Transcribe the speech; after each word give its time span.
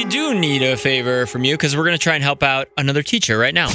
we 0.00 0.06
do 0.06 0.32
need 0.32 0.62
a 0.62 0.78
favor 0.78 1.26
from 1.26 1.44
you 1.44 1.54
because 1.54 1.76
we're 1.76 1.84
going 1.84 1.92
to 1.92 2.02
try 2.02 2.14
and 2.14 2.24
help 2.24 2.42
out 2.42 2.70
another 2.78 3.02
teacher 3.02 3.36
right 3.36 3.52
now. 3.52 3.68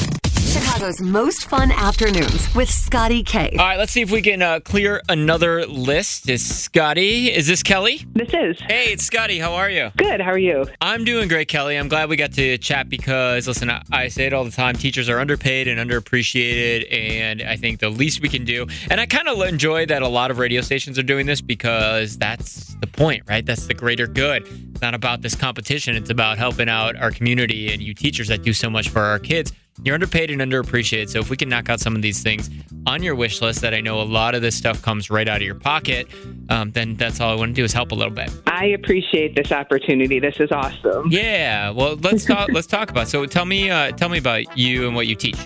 Chicago's 0.76 1.00
most 1.00 1.50
fun 1.50 1.72
afternoons 1.72 2.54
with 2.54 2.70
Scotty 2.70 3.24
K. 3.24 3.50
All 3.58 3.66
right, 3.66 3.78
let's 3.78 3.94
see 3.94 4.02
if 4.02 4.12
we 4.12 4.22
can 4.22 4.42
uh, 4.42 4.60
clear 4.60 5.02
another 5.08 5.66
list. 5.66 6.28
Is 6.30 6.46
Scotty? 6.46 7.34
Is 7.34 7.48
this 7.48 7.64
Kelly? 7.64 8.06
This 8.14 8.28
is. 8.34 8.60
Hey, 8.60 8.92
it's 8.92 9.06
Scotty. 9.06 9.40
How 9.40 9.54
are 9.54 9.70
you? 9.70 9.92
Good. 9.96 10.20
How 10.20 10.32
are 10.32 10.38
you? 10.38 10.66
I'm 10.82 11.06
doing 11.06 11.30
great, 11.30 11.48
Kelly. 11.48 11.78
I'm 11.78 11.88
glad 11.88 12.10
we 12.10 12.18
got 12.18 12.34
to 12.34 12.58
chat 12.58 12.90
because, 12.90 13.48
listen, 13.48 13.70
I, 13.70 13.84
I 13.90 14.08
say 14.10 14.26
it 14.26 14.34
all 14.34 14.44
the 14.44 14.52
time 14.52 14.76
teachers 14.76 15.08
are 15.08 15.18
underpaid 15.18 15.70
and 15.70 15.80
underappreciated. 15.80 16.94
And 16.94 17.42
I 17.42 17.56
think 17.56 17.80
the 17.80 17.90
least 17.90 18.22
we 18.22 18.28
can 18.28 18.44
do, 18.44 18.68
and 18.90 19.00
I 19.00 19.06
kind 19.06 19.30
of 19.30 19.42
enjoy 19.48 19.86
that 19.86 20.02
a 20.02 20.10
lot 20.10 20.30
of 20.30 20.40
radio 20.40 20.60
stations 20.60 21.00
are 21.00 21.04
doing 21.04 21.26
this 21.26 21.40
because 21.40 22.18
that's 22.18 22.76
the 22.82 22.88
point, 22.88 23.24
right? 23.30 23.46
That's 23.46 23.68
the 23.68 23.76
greater 23.76 24.08
good. 24.08 24.46
It's 24.74 24.82
not 24.82 24.94
about 24.94 25.22
this 25.22 25.36
competition, 25.36 25.96
it's 25.96 26.10
about 26.10 26.38
helping 26.38 26.68
out 26.68 26.98
our 26.98 27.12
community 27.12 27.72
and 27.72 27.82
you 27.82 27.94
teachers 27.94 28.28
that 28.28 28.44
do 28.44 28.52
so 28.52 28.70
much 28.70 28.90
for 28.90 29.00
our 29.00 29.20
kids. 29.20 29.54
You're 29.84 29.96
underpaid 29.96 30.32
and 30.32 30.40
underappreciated. 30.40 31.10
So 31.10 31.20
if 31.20 31.30
we 31.30 31.36
can 31.36 31.50
knock 31.50 31.70
out 31.70 31.80
some 31.80 31.96
of 31.96 32.02
these 32.02 32.24
things 32.24 32.50
on 32.88 33.04
your 33.04 33.14
wish 33.14 33.42
list 33.42 33.62
that 33.62 33.74
I 33.74 33.82
know 33.82 34.02
a 34.02 34.04
lot 34.04 34.34
of 34.34 34.42
this 34.42 34.56
stuff 34.56 34.82
comes 34.82 35.10
right 35.10 35.28
out 35.28 35.38
of 35.38 35.42
your 35.44 35.56
pocket, 35.56 36.08
um, 36.50 36.72
then 36.72 36.96
that's 36.96 37.20
all 37.20 37.32
I 37.32 37.36
want 37.36 37.50
to 37.50 37.54
do 37.54 37.64
is 37.64 37.74
help 37.74 37.92
a 37.92 37.96
little 37.96 38.14
bit. 38.14 38.32
I 38.48 38.68
appreciate 38.68 39.36
this 39.36 39.52
opportunity. 39.52 40.20
This 40.20 40.40
is 40.40 40.52
awesome. 40.52 41.12
Yeah. 41.12 41.72
Well, 41.72 41.98
let's 41.98 42.24
talk. 42.24 42.50
let's 42.54 42.68
talk 42.68 42.90
about. 42.90 43.10
So 43.10 43.26
tell 43.26 43.46
me, 43.46 43.70
uh, 43.70 43.92
tell 43.92 44.10
me 44.10 44.18
about 44.18 44.58
you 44.58 44.88
and 44.88 44.96
what 44.96 45.08
you 45.08 45.16
teach. 45.16 45.38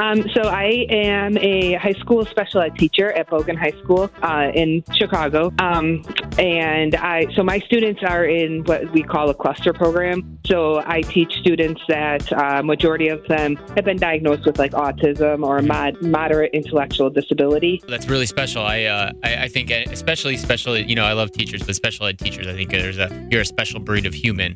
Um, 0.00 0.24
so 0.32 0.42
I 0.42 0.86
am 0.88 1.36
a 1.38 1.74
high 1.74 1.92
school 1.94 2.24
special 2.24 2.60
ed 2.60 2.76
teacher 2.76 3.12
at 3.12 3.28
Bogan 3.28 3.56
High 3.56 3.78
School 3.82 4.10
uh, 4.22 4.50
in 4.54 4.82
Chicago, 4.96 5.52
um, 5.58 6.02
and 6.38 6.94
I 6.94 7.26
so 7.34 7.42
my 7.42 7.58
students 7.60 8.00
are 8.02 8.24
in 8.24 8.62
what 8.64 8.90
we 8.92 9.02
call 9.02 9.28
a 9.28 9.34
cluster 9.34 9.72
program. 9.72 10.38
So 10.46 10.82
I 10.86 11.02
teach 11.02 11.32
students 11.34 11.80
that 11.88 12.32
uh, 12.32 12.62
majority 12.62 13.08
of 13.08 13.26
them 13.26 13.56
have 13.74 13.84
been 13.84 13.98
diagnosed 13.98 14.46
with 14.46 14.58
like 14.58 14.72
autism 14.72 15.44
or 15.44 15.60
mod- 15.62 16.00
moderate 16.00 16.52
intellectual 16.54 17.10
disability. 17.10 17.82
That's 17.88 18.08
really 18.08 18.26
special. 18.26 18.62
I, 18.62 18.84
uh, 18.84 19.12
I 19.24 19.44
I 19.44 19.48
think 19.48 19.70
especially 19.70 20.36
special. 20.36 20.78
You 20.78 20.94
know, 20.94 21.04
I 21.04 21.12
love 21.12 21.32
teachers, 21.32 21.62
but 21.62 21.74
special 21.74 22.06
ed 22.06 22.18
teachers. 22.18 22.46
I 22.46 22.52
think 22.52 22.70
there's 22.70 22.98
a 22.98 23.28
you're 23.30 23.42
a 23.42 23.46
special 23.46 23.80
breed 23.80 24.06
of 24.06 24.14
human. 24.14 24.54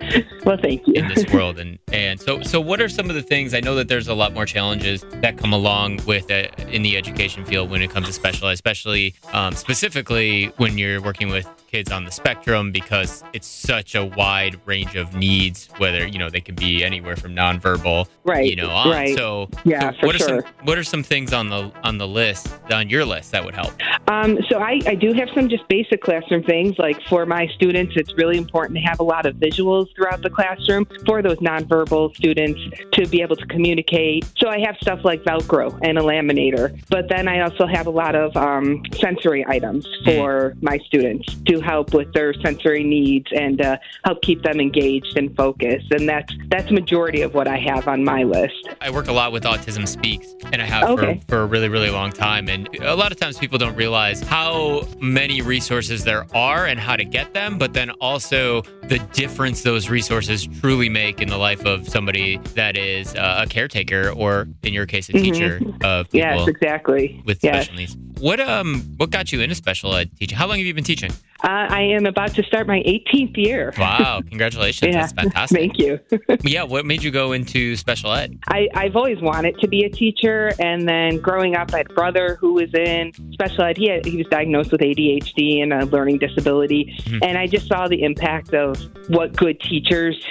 well, 0.44 0.58
thank 0.62 0.86
you. 0.86 0.94
In 0.94 1.08
this 1.08 1.24
world, 1.32 1.58
and 1.58 1.78
and 1.94 2.20
so 2.20 2.42
so 2.42 2.60
what 2.60 2.80
are 2.80 2.88
some 2.88 3.08
of 3.08 3.14
the 3.14 3.22
things? 3.22 3.54
I 3.54 3.60
know 3.60 3.76
that 3.76 3.86
there's 3.86 4.08
a 4.08 4.14
lot 4.14 4.34
more 4.34 4.46
challenges 4.46 5.04
that 5.22 5.38
come 5.38 5.52
along 5.52 6.00
with 6.06 6.28
it 6.28 6.52
in 6.68 6.82
the 6.82 6.96
education 6.96 7.44
field 7.44 7.70
when 7.70 7.82
it 7.82 7.90
comes 7.90 8.08
to 8.08 8.12
special 8.12 8.48
ed, 8.48 8.52
especially 8.52 9.14
um, 9.32 9.54
specifically 9.54 10.46
when 10.56 10.76
you're 10.76 11.00
working 11.00 11.28
with 11.28 11.48
kids 11.70 11.92
on 11.92 12.04
the 12.04 12.10
spectrum 12.10 12.72
because 12.72 13.22
it's 13.32 13.46
such 13.46 13.94
a 13.94 14.04
wide 14.04 14.60
range 14.64 14.94
of 14.94 15.14
needs 15.14 15.68
whether 15.78 16.06
you 16.06 16.18
know 16.18 16.30
they 16.30 16.40
could 16.40 16.54
be 16.54 16.84
anywhere 16.84 17.16
from 17.16 17.34
nonverbal 17.34 18.06
right 18.22 18.48
you 18.48 18.54
know 18.54 18.70
on. 18.70 18.90
right 18.90 19.16
so 19.16 19.48
yeah 19.64 19.90
so 19.90 20.06
what 20.06 20.14
are 20.14 20.18
sure. 20.18 20.42
some 20.42 20.52
what 20.62 20.78
are 20.78 20.84
some 20.84 21.02
things 21.02 21.32
on 21.32 21.48
the 21.48 21.72
on 21.82 21.98
the 21.98 22.06
list 22.06 22.48
on 22.70 22.88
your 22.88 23.04
list 23.04 23.32
that 23.32 23.44
would 23.44 23.56
help 23.56 23.72
um, 24.06 24.38
so 24.48 24.58
I, 24.58 24.78
I 24.86 24.94
do 24.94 25.12
have 25.14 25.28
some 25.34 25.48
just 25.48 25.66
basic 25.66 26.00
classroom 26.00 26.44
things 26.44 26.78
like 26.78 27.02
for 27.08 27.26
my 27.26 27.48
students 27.56 27.94
it's 27.96 28.14
really 28.14 28.38
important 28.38 28.76
to 28.78 28.82
have 28.82 29.00
a 29.00 29.04
lot 29.04 29.26
of 29.26 29.34
visuals 29.34 29.86
throughout 29.96 30.22
the 30.22 30.30
classroom 30.30 30.86
for 31.06 31.22
those 31.22 31.38
nonverbal 31.38 31.83
students 32.14 32.60
to 32.92 33.06
be 33.08 33.22
able 33.22 33.36
to 33.36 33.46
communicate 33.46 34.24
so 34.38 34.48
i 34.48 34.58
have 34.58 34.76
stuff 34.80 35.00
like 35.04 35.22
velcro 35.24 35.76
and 35.82 35.98
a 35.98 36.02
laminator 36.02 36.78
but 36.88 37.08
then 37.08 37.28
i 37.28 37.40
also 37.40 37.66
have 37.66 37.86
a 37.86 37.90
lot 37.90 38.14
of 38.14 38.36
um, 38.36 38.82
sensory 38.94 39.44
items 39.48 39.86
for 40.04 40.54
my 40.60 40.78
students 40.86 41.34
to 41.46 41.60
help 41.60 41.94
with 41.94 42.12
their 42.12 42.34
sensory 42.34 42.84
needs 42.84 43.26
and 43.32 43.60
uh, 43.60 43.76
help 44.04 44.22
keep 44.22 44.42
them 44.42 44.60
engaged 44.60 45.16
and 45.16 45.34
focused. 45.36 45.90
And 45.92 46.08
that's 46.08 46.32
that's 46.48 46.70
majority 46.70 47.22
of 47.22 47.34
what 47.34 47.48
I 47.48 47.58
have 47.58 47.88
on 47.88 48.04
my 48.04 48.22
list. 48.22 48.68
I 48.80 48.90
work 48.90 49.08
a 49.08 49.12
lot 49.12 49.32
with 49.32 49.44
Autism 49.44 49.86
Speaks, 49.86 50.34
and 50.52 50.60
I 50.60 50.66
have 50.66 50.84
Okay. 50.90 51.20
for, 51.20 51.26
for 51.28 51.38
a 51.42 51.46
really, 51.46 51.68
really 51.68 51.90
long 51.90 52.12
time. 52.12 52.48
And 52.48 52.68
a 52.80 52.94
lot 52.94 53.12
of 53.12 53.18
times 53.18 53.38
people 53.38 53.58
don't 53.58 53.76
realize 53.76 54.20
how 54.20 54.86
many 55.00 55.42
resources 55.42 56.04
there 56.04 56.26
are 56.34 56.66
and 56.66 56.78
how 56.78 56.96
to 56.96 57.04
get 57.04 57.32
them, 57.34 57.58
but 57.58 57.72
then 57.72 57.90
also 58.00 58.62
the 58.88 58.98
difference 59.12 59.62
those 59.62 59.88
resources 59.88 60.46
truly 60.60 60.88
make 60.88 61.20
in 61.20 61.28
the 61.28 61.38
life 61.38 61.64
of 61.64 61.73
somebody 61.82 62.38
that 62.54 62.76
is 62.76 63.14
uh, 63.14 63.40
a 63.44 63.46
caretaker 63.48 64.10
or, 64.10 64.46
in 64.62 64.72
your 64.72 64.86
case, 64.86 65.08
a 65.08 65.12
teacher 65.12 65.60
of 65.82 66.10
people 66.10 66.28
Yes, 66.28 66.48
exactly. 66.48 67.22
with 67.24 67.42
yes. 67.42 67.64
special 67.64 67.76
needs. 67.76 67.96
What 68.20 68.40
um 68.40 68.82
what 68.96 69.10
got 69.10 69.32
you 69.32 69.40
into 69.40 69.54
special 69.54 69.94
ed 69.94 70.10
teaching? 70.18 70.38
How 70.38 70.46
long 70.46 70.58
have 70.58 70.66
you 70.66 70.72
been 70.74 70.84
teaching? 70.84 71.10
Uh, 71.44 71.66
I 71.68 71.82
am 71.82 72.06
about 72.06 72.34
to 72.36 72.42
start 72.42 72.66
my 72.66 72.78
18th 72.86 73.36
year. 73.36 73.74
Wow, 73.76 74.22
congratulations. 74.28 74.94
Yeah. 74.94 75.02
That's 75.02 75.12
fantastic. 75.22 75.58
Thank 75.58 75.78
you. 75.78 76.00
yeah, 76.42 76.62
what 76.62 76.86
made 76.86 77.02
you 77.02 77.10
go 77.10 77.32
into 77.32 77.76
special 77.76 78.14
ed? 78.14 78.38
I, 78.48 78.68
I've 78.74 78.96
always 78.96 79.20
wanted 79.20 79.58
to 79.58 79.68
be 79.68 79.84
a 79.84 79.90
teacher, 79.90 80.52
and 80.58 80.88
then 80.88 81.18
growing 81.18 81.54
up, 81.54 81.74
I 81.74 81.78
had 81.78 81.90
a 81.90 81.94
brother 81.94 82.36
who 82.40 82.54
was 82.54 82.72
in 82.72 83.12
special 83.34 83.64
ed. 83.64 83.76
He, 83.76 83.90
had, 83.90 84.06
he 84.06 84.16
was 84.16 84.26
diagnosed 84.28 84.72
with 84.72 84.80
ADHD 84.80 85.62
and 85.62 85.74
a 85.74 85.84
learning 85.84 86.18
disability, 86.18 86.96
and 87.20 87.36
I 87.36 87.46
just 87.46 87.68
saw 87.68 87.88
the 87.88 88.02
impact 88.02 88.54
of 88.54 88.78
what 89.10 89.36
good 89.36 89.60
teachers 89.60 90.24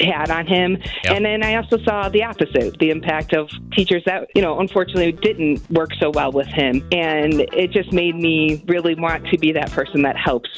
had 0.00 0.30
on 0.30 0.46
him. 0.46 0.76
Yep. 1.04 1.16
And 1.16 1.24
then 1.24 1.42
I 1.42 1.56
also 1.56 1.78
saw 1.78 2.08
the 2.08 2.24
opposite, 2.24 2.78
the 2.78 2.90
impact 2.90 3.32
of 3.32 3.48
teachers 3.72 4.02
that, 4.06 4.28
you 4.34 4.42
know, 4.42 4.60
unfortunately 4.60 5.12
didn't 5.12 5.68
work 5.70 5.90
so 5.98 6.10
well 6.10 6.32
with 6.32 6.48
him. 6.48 6.86
And 6.92 7.40
it 7.52 7.70
just 7.70 7.92
made 7.92 8.16
me 8.16 8.62
really 8.66 8.94
want 8.94 9.26
to 9.28 9.38
be 9.38 9.52
that 9.52 9.70
person 9.70 10.02
that 10.02 10.16
helps. 10.16 10.49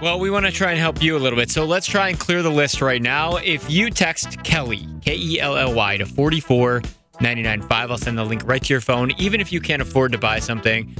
Well, 0.00 0.18
we 0.18 0.30
want 0.30 0.46
to 0.46 0.52
try 0.52 0.70
and 0.70 0.80
help 0.80 1.02
you 1.02 1.16
a 1.16 1.20
little 1.20 1.38
bit. 1.38 1.50
So 1.50 1.64
let's 1.64 1.86
try 1.86 2.08
and 2.08 2.18
clear 2.18 2.42
the 2.42 2.50
list 2.50 2.80
right 2.80 3.00
now. 3.00 3.36
If 3.36 3.70
you 3.70 3.90
text 3.90 4.42
Kelly, 4.44 4.88
K 5.02 5.16
E 5.16 5.40
L 5.40 5.56
L 5.56 5.72
Y, 5.74 5.98
to 5.98 6.06
44995, 6.06 7.90
I'll 7.90 7.98
send 7.98 8.18
the 8.18 8.24
link 8.24 8.42
right 8.44 8.62
to 8.62 8.72
your 8.72 8.80
phone. 8.80 9.12
Even 9.18 9.40
if 9.40 9.52
you 9.52 9.60
can't 9.60 9.82
afford 9.82 10.10
to 10.12 10.18
buy 10.18 10.40
something, 10.40 10.96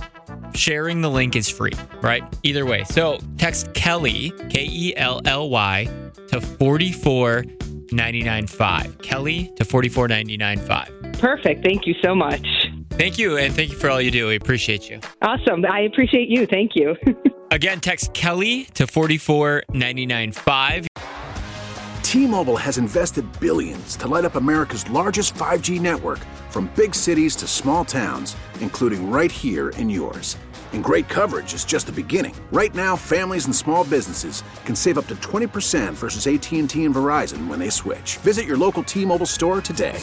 sharing 0.54 1.00
the 1.00 1.10
link 1.10 1.34
is 1.36 1.48
free, 1.48 1.72
right? 2.00 2.24
Either 2.42 2.64
way. 2.64 2.82
So 2.84 3.18
text 3.36 3.74
Kelly, 3.74 4.32
K 4.50 4.66
E 4.70 4.96
L 4.96 5.20
L 5.24 5.50
Y, 5.50 5.88
to 6.28 6.40
44995. 6.40 8.98
Kelly 8.98 9.52
to 9.56 9.64
44995. 9.64 11.20
Perfect. 11.20 11.64
Thank 11.64 11.86
you 11.86 11.94
so 12.02 12.14
much. 12.14 12.70
Thank 12.90 13.18
you, 13.18 13.38
and 13.38 13.52
thank 13.54 13.70
you 13.70 13.76
for 13.76 13.90
all 13.90 14.00
you 14.00 14.12
do. 14.12 14.28
We 14.28 14.36
appreciate 14.36 14.88
you. 14.88 15.00
Awesome. 15.20 15.66
I 15.66 15.80
appreciate 15.80 16.28
you. 16.28 16.46
Thank 16.46 16.76
you. 16.76 16.96
Again, 17.54 17.78
text 17.78 18.12
Kelly 18.14 18.64
to 18.74 18.84
44995. 18.84 20.88
T-Mobile 22.02 22.56
has 22.56 22.78
invested 22.78 23.24
billions 23.38 23.94
to 23.98 24.08
light 24.08 24.24
up 24.24 24.34
America's 24.34 24.90
largest 24.90 25.34
5G 25.34 25.80
network 25.80 26.18
from 26.50 26.68
big 26.74 26.96
cities 26.96 27.36
to 27.36 27.46
small 27.46 27.84
towns, 27.84 28.34
including 28.58 29.08
right 29.08 29.30
here 29.30 29.68
in 29.78 29.88
yours. 29.88 30.36
And 30.72 30.82
great 30.82 31.08
coverage 31.08 31.54
is 31.54 31.64
just 31.64 31.86
the 31.86 31.92
beginning. 31.92 32.34
Right 32.50 32.74
now, 32.74 32.96
families 32.96 33.44
and 33.44 33.54
small 33.54 33.84
businesses 33.84 34.42
can 34.64 34.74
save 34.74 34.98
up 34.98 35.06
to 35.06 35.14
20% 35.14 35.94
versus 35.94 36.26
AT&T 36.26 36.58
and 36.58 36.68
Verizon 36.68 37.46
when 37.46 37.60
they 37.60 37.70
switch. 37.70 38.16
Visit 38.16 38.46
your 38.46 38.56
local 38.56 38.82
T-Mobile 38.82 39.26
store 39.26 39.60
today. 39.60 40.02